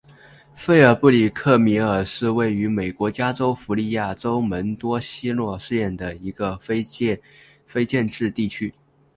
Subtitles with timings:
[0.55, 6.83] 菲尔布里克米尔是位于美国加利福尼亚州门多西诺县的一个非
[7.85, 8.73] 建制地区。